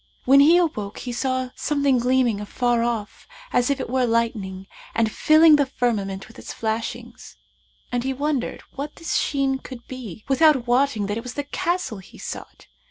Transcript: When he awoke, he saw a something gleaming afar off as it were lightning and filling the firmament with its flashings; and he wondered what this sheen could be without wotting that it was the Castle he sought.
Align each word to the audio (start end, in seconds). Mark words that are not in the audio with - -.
When 0.25 0.39
he 0.39 0.57
awoke, 0.57 0.97
he 0.97 1.11
saw 1.13 1.41
a 1.43 1.53
something 1.55 1.99
gleaming 1.99 2.41
afar 2.41 2.81
off 2.81 3.27
as 3.53 3.69
it 3.69 3.87
were 3.87 4.07
lightning 4.07 4.65
and 4.95 5.11
filling 5.11 5.57
the 5.57 5.65
firmament 5.67 6.27
with 6.27 6.39
its 6.39 6.51
flashings; 6.51 7.37
and 7.91 8.03
he 8.03 8.11
wondered 8.11 8.63
what 8.71 8.95
this 8.95 9.13
sheen 9.13 9.59
could 9.59 9.85
be 9.87 10.25
without 10.27 10.65
wotting 10.65 11.05
that 11.05 11.17
it 11.17 11.23
was 11.23 11.35
the 11.35 11.43
Castle 11.43 11.99
he 11.99 12.17
sought. 12.17 12.65